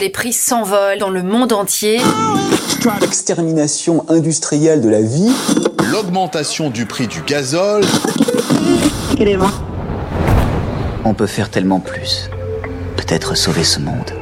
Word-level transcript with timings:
Les 0.00 0.10
prix 0.10 0.32
s'envolent 0.32 0.98
dans 0.98 1.10
le 1.10 1.22
monde 1.22 1.52
entier. 1.52 2.00
L'extermination 3.00 4.04
industrielle 4.08 4.80
de 4.80 4.88
la 4.88 5.00
vie. 5.00 5.32
L'augmentation 5.90 6.70
du 6.70 6.86
prix 6.86 7.06
du 7.06 7.22
gazole. 7.22 7.84
On 11.04 11.14
peut 11.14 11.26
faire 11.26 11.50
tellement 11.50 11.80
plus. 11.80 12.28
Peut-être 12.96 13.36
sauver 13.36 13.64
ce 13.64 13.80
monde. 13.80 14.12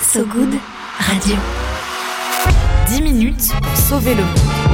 So 0.00 0.20
Good 0.24 0.54
Radio. 0.98 1.36
10 2.88 3.02
minutes 3.02 3.52
pour 3.62 3.76
sauver 3.76 4.14
le 4.14 4.22
monde. 4.22 4.67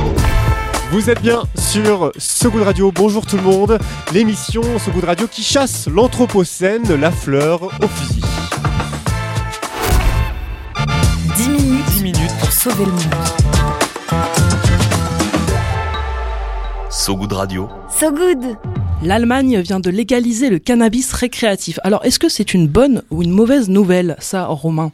Vous 0.90 1.10
êtes 1.10 1.20
bien 1.22 1.42
sur 1.58 2.12
So 2.18 2.50
Good 2.50 2.62
Radio. 2.62 2.92
Bonjour 2.92 3.26
tout 3.26 3.36
le 3.36 3.42
monde. 3.42 3.78
L'émission 4.12 4.62
So 4.78 4.90
Good 4.92 5.04
Radio 5.04 5.26
qui 5.26 5.42
chasse 5.42 5.88
l'anthropocène, 5.88 6.94
la 6.94 7.10
fleur 7.10 7.64
au 7.64 7.88
fusil. 7.88 8.22
10 11.36 11.48
minutes, 11.48 11.84
10 11.96 12.02
minutes 12.02 12.36
pour 12.39 12.52
sauver 12.52 12.84
le 12.84 12.92
monde. 12.92 13.02
So 16.90 17.16
Good 17.16 17.32
Radio. 17.32 17.68
So 17.90 18.12
Good. 18.12 18.56
L'Allemagne 19.03 19.61
vient 19.61 19.80
de 19.80 19.90
légaliser 19.90 20.48
le 20.48 20.58
cannabis 20.58 21.12
récréatif. 21.12 21.78
Alors, 21.82 22.04
est-ce 22.04 22.18
que 22.18 22.28
c'est 22.28 22.54
une 22.54 22.68
bonne 22.68 23.03
ou 23.11 23.22
une 23.22 23.32
mauvaise 23.32 23.68
nouvelle, 23.68 24.16
ça, 24.20 24.46
Romain? 24.46 24.92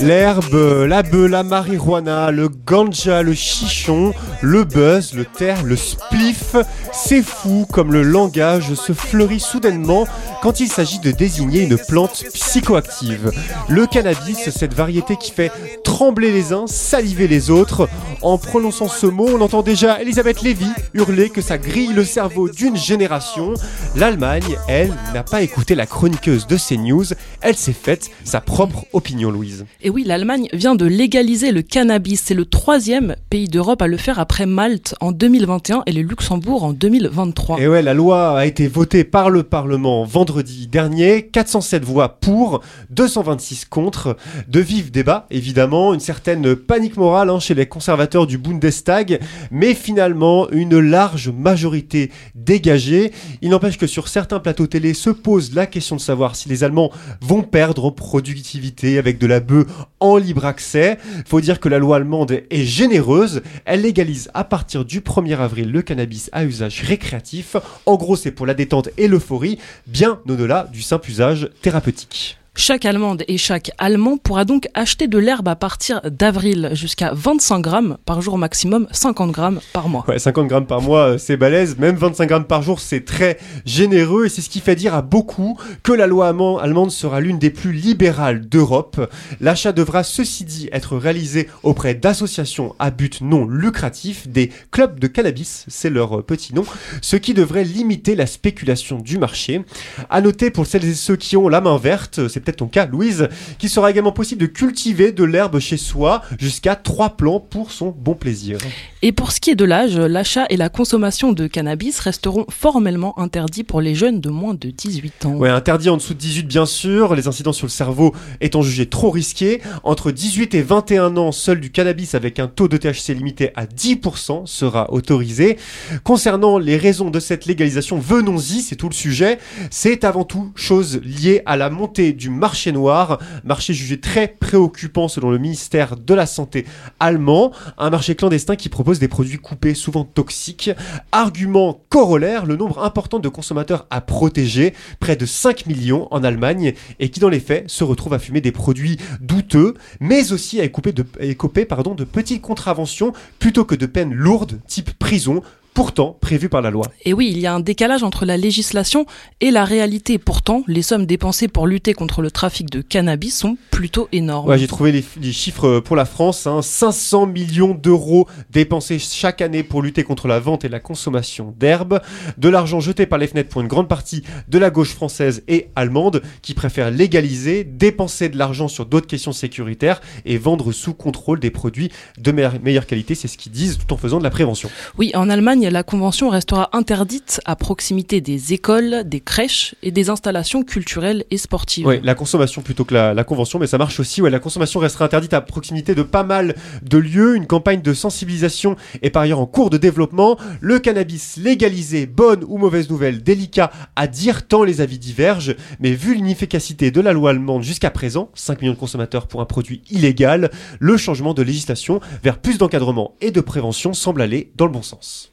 L'herbe, 0.00 0.86
la 0.86 1.02
bœuf, 1.02 1.30
la 1.30 1.42
marijuana, 1.42 2.30
le 2.30 2.48
ganja, 2.48 3.22
le 3.22 3.34
chichon, 3.34 4.12
le 4.40 4.64
buzz, 4.64 5.12
le 5.14 5.24
terre, 5.24 5.62
le 5.64 5.76
spliff, 5.76 6.56
c'est 6.92 7.22
fou 7.22 7.66
comme 7.72 7.92
le 7.92 8.02
langage 8.02 8.74
se 8.74 8.92
fleurit 8.92 9.40
soudainement 9.40 10.06
quand 10.42 10.60
il 10.60 10.68
s'agit 10.68 11.00
de 11.00 11.10
désigner 11.10 11.62
une 11.62 11.76
plante 11.76 12.24
psychoactive. 12.32 13.32
Le 13.68 13.86
cannabis, 13.86 14.50
cette 14.50 14.74
variété 14.74 15.16
qui 15.16 15.32
fait 15.32 15.52
trembler 15.84 16.30
les 16.30 16.52
uns, 16.52 16.66
saliver 16.66 17.28
les 17.28 17.50
autres. 17.50 17.88
En 18.20 18.36
prononçant 18.36 18.88
ce 18.88 19.06
mot, 19.06 19.28
on 19.28 19.40
entend 19.40 19.62
déjà 19.62 20.02
Elisabeth 20.02 20.42
Lévy 20.42 20.66
hurler 20.92 21.30
que 21.30 21.40
ça 21.40 21.56
grille 21.56 21.92
le 21.92 22.04
cerveau 22.04 22.48
d'une 22.48 22.76
génération. 22.76 23.54
L'Allemagne, 23.94 24.56
elle, 24.66 24.92
n'a 25.14 25.22
pas 25.22 25.42
écouté 25.42 25.76
la 25.76 25.86
chroniqueuse 25.86 26.48
de 26.48 26.56
CNews, 26.56 27.04
elle 27.42 27.54
s'est 27.54 27.72
faite 27.72 28.10
sa 28.24 28.40
propre 28.40 28.86
opinion, 28.92 29.30
Louise. 29.30 29.66
Et 29.82 29.90
oui, 29.90 30.02
l'Allemagne 30.02 30.48
vient 30.52 30.74
de 30.74 30.84
légaliser 30.84 31.52
le 31.52 31.62
cannabis. 31.62 32.20
C'est 32.24 32.34
le 32.34 32.44
troisième 32.44 33.14
pays 33.30 33.46
d'Europe 33.46 33.82
à 33.82 33.86
le 33.86 33.96
faire 33.96 34.18
après 34.18 34.46
Malte 34.46 34.96
en 35.00 35.12
2021 35.12 35.84
et 35.86 35.92
le 35.92 36.02
Luxembourg 36.02 36.64
en 36.64 36.72
2023. 36.72 37.60
Et 37.60 37.68
ouais, 37.68 37.82
la 37.82 37.94
loi 37.94 38.36
a 38.36 38.46
été 38.46 38.66
votée 38.66 39.04
par 39.04 39.30
le 39.30 39.44
Parlement 39.44 40.04
vendredi 40.04 40.66
dernier. 40.66 41.22
407 41.22 41.84
voix 41.84 42.18
pour, 42.20 42.62
226 42.90 43.66
contre. 43.66 44.16
De 44.48 44.58
vifs 44.58 44.90
débats, 44.90 45.26
évidemment, 45.30 45.94
une 45.94 46.00
certaine 46.00 46.56
panique 46.56 46.96
morale 46.96 47.30
hein, 47.30 47.38
chez 47.38 47.54
les 47.54 47.66
conservateurs 47.66 48.07
du 48.08 48.38
Bundestag, 48.38 49.20
mais 49.50 49.74
finalement 49.74 50.48
une 50.50 50.78
large 50.78 51.28
majorité 51.28 52.10
dégagée. 52.34 53.12
Il 53.42 53.50
n'empêche 53.50 53.76
que 53.76 53.86
sur 53.86 54.08
certains 54.08 54.40
plateaux 54.40 54.66
télé 54.66 54.94
se 54.94 55.10
pose 55.10 55.54
la 55.54 55.66
question 55.66 55.96
de 55.96 56.00
savoir 56.00 56.36
si 56.36 56.48
les 56.48 56.64
Allemands 56.64 56.90
vont 57.20 57.42
perdre 57.42 57.84
en 57.84 57.92
productivité 57.92 58.98
avec 58.98 59.18
de 59.18 59.26
la 59.26 59.40
bœuf 59.40 59.66
en 60.00 60.16
libre 60.16 60.46
accès. 60.46 60.98
Faut 61.26 61.40
dire 61.40 61.60
que 61.60 61.68
la 61.68 61.78
loi 61.78 61.96
allemande 61.96 62.40
est 62.50 62.64
généreuse. 62.64 63.42
Elle 63.64 63.82
légalise 63.82 64.30
à 64.32 64.44
partir 64.44 64.84
du 64.84 65.00
1er 65.00 65.36
avril 65.36 65.70
le 65.70 65.82
cannabis 65.82 66.30
à 66.32 66.44
usage 66.44 66.82
récréatif. 66.82 67.56
En 67.84 67.96
gros, 67.96 68.16
c'est 68.16 68.30
pour 68.30 68.46
la 68.46 68.54
détente 68.54 68.88
et 68.96 69.08
l'euphorie, 69.08 69.58
bien 69.86 70.20
au-delà 70.28 70.68
du 70.72 70.80
simple 70.82 71.10
usage 71.10 71.50
thérapeutique. 71.60 72.38
Chaque 72.60 72.86
Allemande 72.86 73.22
et 73.28 73.38
chaque 73.38 73.70
Allemand 73.78 74.16
pourra 74.16 74.44
donc 74.44 74.66
acheter 74.74 75.06
de 75.06 75.16
l'herbe 75.16 75.46
à 75.46 75.54
partir 75.54 76.00
d'avril 76.02 76.70
jusqu'à 76.72 77.12
25 77.14 77.60
grammes 77.60 77.98
par 78.04 78.20
jour 78.20 78.36
maximum, 78.36 78.88
50 78.90 79.30
grammes 79.30 79.60
par 79.72 79.88
mois. 79.88 80.04
Ouais, 80.08 80.18
50 80.18 80.48
grammes 80.48 80.66
par 80.66 80.82
mois, 80.82 81.10
euh, 81.10 81.18
c'est 81.18 81.36
balèze. 81.36 81.78
Même 81.78 81.94
25 81.94 82.26
grammes 82.26 82.44
par 82.44 82.62
jour, 82.62 82.80
c'est 82.80 83.04
très 83.04 83.38
généreux. 83.64 84.26
Et 84.26 84.28
c'est 84.28 84.42
ce 84.42 84.50
qui 84.50 84.58
fait 84.58 84.74
dire 84.74 84.92
à 84.92 85.02
beaucoup 85.02 85.56
que 85.84 85.92
la 85.92 86.08
loi 86.08 86.26
allemande 86.26 86.90
sera 86.90 87.20
l'une 87.20 87.38
des 87.38 87.50
plus 87.50 87.72
libérales 87.72 88.48
d'Europe. 88.48 89.08
L'achat 89.40 89.70
devra, 89.70 90.02
ceci 90.02 90.44
dit, 90.44 90.68
être 90.72 90.96
réalisé 90.96 91.48
auprès 91.62 91.94
d'associations 91.94 92.74
à 92.80 92.90
but 92.90 93.20
non 93.20 93.46
lucratif, 93.46 94.26
des 94.26 94.50
clubs 94.72 94.98
de 94.98 95.06
cannabis, 95.06 95.64
c'est 95.68 95.90
leur 95.90 96.18
euh, 96.18 96.22
petit 96.22 96.56
nom, 96.56 96.64
ce 97.02 97.14
qui 97.14 97.34
devrait 97.34 97.62
limiter 97.62 98.16
la 98.16 98.26
spéculation 98.26 98.98
du 98.98 99.16
marché. 99.16 99.62
À 100.10 100.20
noter 100.20 100.50
pour 100.50 100.66
celles 100.66 100.84
et 100.84 100.94
ceux 100.94 101.16
qui 101.16 101.36
ont 101.36 101.48
la 101.48 101.60
main 101.60 101.78
verte, 101.78 102.26
c'est 102.26 102.47
peut-être 102.48 102.58
ton 102.58 102.66
cas, 102.66 102.86
Louise, 102.86 103.28
qu'il 103.58 103.68
sera 103.68 103.90
également 103.90 104.12
possible 104.12 104.40
de 104.40 104.46
cultiver 104.46 105.12
de 105.12 105.24
l'herbe 105.24 105.58
chez 105.58 105.76
soi 105.76 106.22
jusqu'à 106.38 106.76
3 106.76 107.10
plants 107.10 107.40
pour 107.40 107.72
son 107.72 107.94
bon 107.96 108.14
plaisir. 108.14 108.58
Et 109.02 109.12
pour 109.12 109.32
ce 109.32 109.40
qui 109.40 109.50
est 109.50 109.54
de 109.54 109.66
l'âge, 109.66 109.98
l'achat 109.98 110.46
et 110.48 110.56
la 110.56 110.70
consommation 110.70 111.32
de 111.32 111.46
cannabis 111.46 112.00
resteront 112.00 112.46
formellement 112.48 113.18
interdits 113.18 113.64
pour 113.64 113.80
les 113.80 113.94
jeunes 113.94 114.20
de 114.20 114.30
moins 114.30 114.54
de 114.54 114.70
18 114.70 115.26
ans. 115.26 115.34
Ouais, 115.34 115.50
interdit 115.50 115.90
en 115.90 115.98
dessous 115.98 116.14
de 116.14 116.18
18 116.18 116.46
bien 116.46 116.64
sûr, 116.64 117.14
les 117.14 117.28
incidents 117.28 117.52
sur 117.52 117.66
le 117.66 117.70
cerveau 117.70 118.14
étant 118.40 118.62
jugés 118.62 118.86
trop 118.86 119.10
risqués. 119.10 119.60
Entre 119.84 120.10
18 120.10 120.54
et 120.54 120.62
21 120.62 121.16
ans, 121.18 121.32
seul 121.32 121.60
du 121.60 121.70
cannabis 121.70 122.14
avec 122.14 122.38
un 122.38 122.46
taux 122.46 122.68
de 122.68 122.76
THC 122.78 123.14
limité 123.14 123.50
à 123.56 123.66
10% 123.66 124.46
sera 124.46 124.90
autorisé. 124.92 125.58
Concernant 126.02 126.58
les 126.58 126.78
raisons 126.78 127.10
de 127.10 127.20
cette 127.20 127.44
légalisation, 127.44 127.98
venons-y, 127.98 128.62
c'est 128.62 128.76
tout 128.76 128.88
le 128.88 128.94
sujet. 128.94 129.38
C'est 129.70 130.04
avant 130.04 130.24
tout 130.24 130.50
chose 130.54 131.00
liée 131.04 131.42
à 131.44 131.56
la 131.56 131.68
montée 131.68 132.12
du 132.14 132.30
marché 132.38 132.72
noir, 132.72 133.18
marché 133.44 133.74
jugé 133.74 134.00
très 134.00 134.28
préoccupant 134.28 135.08
selon 135.08 135.30
le 135.30 135.38
ministère 135.38 135.96
de 135.96 136.14
la 136.14 136.26
Santé 136.26 136.64
allemand, 137.00 137.52
un 137.76 137.90
marché 137.90 138.14
clandestin 138.14 138.56
qui 138.56 138.68
propose 138.68 138.98
des 138.98 139.08
produits 139.08 139.38
coupés 139.38 139.74
souvent 139.74 140.04
toxiques. 140.04 140.70
Argument 141.12 141.80
corollaire, 141.88 142.46
le 142.46 142.56
nombre 142.56 142.82
important 142.82 143.18
de 143.18 143.28
consommateurs 143.28 143.86
à 143.90 144.00
protéger, 144.00 144.74
près 145.00 145.16
de 145.16 145.26
5 145.26 145.66
millions 145.66 146.08
en 146.10 146.24
Allemagne, 146.24 146.72
et 146.98 147.10
qui 147.10 147.20
dans 147.20 147.28
les 147.28 147.40
faits 147.40 147.68
se 147.68 147.84
retrouvent 147.84 148.14
à 148.14 148.18
fumer 148.18 148.40
des 148.40 148.52
produits 148.52 148.96
douteux, 149.20 149.74
mais 150.00 150.32
aussi 150.32 150.60
à 150.60 150.64
écoper 150.64 150.92
de, 150.92 151.02
de 151.02 152.04
petites 152.04 152.42
contraventions 152.42 153.12
plutôt 153.38 153.64
que 153.64 153.74
de 153.74 153.86
peines 153.86 154.14
lourdes, 154.14 154.60
type 154.66 154.96
prison, 154.98 155.42
pourtant 155.78 156.16
prévu 156.20 156.48
par 156.48 156.60
la 156.60 156.70
loi. 156.70 156.84
Et 157.04 157.12
oui, 157.12 157.30
il 157.30 157.38
y 157.38 157.46
a 157.46 157.54
un 157.54 157.60
décalage 157.60 158.02
entre 158.02 158.24
la 158.24 158.36
législation 158.36 159.06
et 159.40 159.52
la 159.52 159.64
réalité. 159.64 160.18
Pourtant, 160.18 160.64
les 160.66 160.82
sommes 160.82 161.06
dépensées 161.06 161.46
pour 161.46 161.68
lutter 161.68 161.94
contre 161.94 162.20
le 162.20 162.32
trafic 162.32 162.68
de 162.68 162.80
cannabis 162.80 163.38
sont 163.38 163.56
plutôt 163.70 164.08
énormes. 164.10 164.48
Ouais, 164.48 164.58
j'ai 164.58 164.66
trouvé 164.66 164.90
les, 164.90 165.04
les, 165.22 165.30
chiffres 165.30 165.78
pour 165.78 165.94
la 165.94 166.04
France. 166.04 166.48
Hein. 166.48 166.62
500 166.62 167.26
millions 167.26 167.74
d'euros 167.74 168.26
dépensés 168.50 168.98
chaque 168.98 169.40
année 169.40 169.62
pour 169.62 169.80
lutter 169.80 170.02
contre 170.02 170.26
la 170.26 170.40
vente 170.40 170.64
et 170.64 170.68
la 170.68 170.80
consommation 170.80 171.54
d'herbe. 171.56 172.00
De 172.38 172.48
l'argent 172.48 172.80
jeté 172.80 173.06
par 173.06 173.20
les 173.20 173.28
fenêtres 173.28 173.50
pour 173.50 173.60
une 173.60 173.68
grande 173.68 173.86
partie 173.86 174.24
de 174.48 174.58
la 174.58 174.70
gauche 174.70 174.92
française 174.92 175.44
et 175.46 175.68
allemande 175.76 176.22
qui 176.42 176.54
préfèrent 176.54 176.90
légaliser, 176.90 177.62
dépenser 177.62 178.28
de 178.28 178.36
l'argent 178.36 178.66
sur 178.66 178.84
d'autres 178.84 179.06
questions 179.06 179.30
sécuritaires 179.30 180.00
et 180.24 180.38
vendre 180.38 180.72
sous 180.72 180.94
contrôle 180.94 181.38
des 181.38 181.52
produits 181.52 181.92
de 182.18 182.32
meilleure, 182.32 182.60
meilleure 182.60 182.86
qualité. 182.86 183.14
C'est 183.14 183.28
ce 183.28 183.38
qu'ils 183.38 183.52
disent 183.52 183.78
tout 183.78 183.94
en 183.94 183.96
faisant 183.96 184.18
de 184.18 184.24
la 184.24 184.30
prévention. 184.30 184.68
Oui, 184.98 185.12
en 185.14 185.30
Allemagne, 185.30 185.67
la 185.70 185.82
convention 185.82 186.28
restera 186.28 186.70
interdite 186.72 187.40
à 187.44 187.56
proximité 187.56 188.20
des 188.20 188.52
écoles, 188.52 189.02
des 189.04 189.20
crèches 189.20 189.74
et 189.82 189.90
des 189.90 190.10
installations 190.10 190.62
culturelles 190.62 191.24
et 191.30 191.38
sportives. 191.38 191.86
Oui, 191.86 192.00
la 192.02 192.14
consommation 192.14 192.62
plutôt 192.62 192.84
que 192.84 192.94
la, 192.94 193.24
convention, 193.24 193.58
mais 193.58 193.66
ça 193.66 193.78
marche 193.78 194.00
aussi. 194.00 194.20
La 194.20 194.38
consommation 194.38 194.80
restera 194.80 195.04
interdite 195.06 195.34
à 195.34 195.40
proximité 195.40 195.94
de 195.94 196.02
pas 196.02 196.24
mal 196.24 196.54
de 196.82 196.98
lieux. 196.98 197.36
Une 197.36 197.46
campagne 197.46 197.82
de 197.82 197.94
sensibilisation 197.94 198.76
est 199.02 199.10
par 199.10 199.22
ailleurs 199.22 199.40
en 199.40 199.46
cours 199.46 199.70
de 199.70 199.78
développement. 199.78 200.38
Le 200.60 200.78
cannabis 200.78 201.36
légalisé, 201.36 202.06
bonne 202.06 202.44
ou 202.46 202.58
mauvaise 202.58 202.90
nouvelle, 202.90 203.22
délicat 203.22 203.70
à 203.96 204.06
dire 204.06 204.46
tant 204.46 204.64
les 204.64 204.80
avis 204.80 204.98
divergent, 204.98 205.54
mais 205.80 205.92
vu 205.92 206.14
l'inefficacité 206.14 206.90
de 206.90 207.00
la 207.00 207.12
loi 207.12 207.30
allemande 207.30 207.62
jusqu'à 207.62 207.90
présent, 207.90 208.30
5 208.34 208.62
millions 208.62 208.74
de 208.74 208.78
consommateurs 208.78 209.26
pour 209.26 209.40
un 209.40 209.46
produit 209.46 209.82
illégal, 209.90 210.50
le 210.78 210.96
changement 210.96 211.34
de 211.34 211.42
législation 211.42 212.00
vers 212.22 212.38
plus 212.38 212.58
d'encadrement 212.58 213.14
et 213.20 213.30
de 213.30 213.40
prévention 213.40 213.92
semble 213.92 214.22
aller 214.22 214.52
dans 214.56 214.66
le 214.66 214.72
bon 214.72 214.82
sens. 214.82 215.32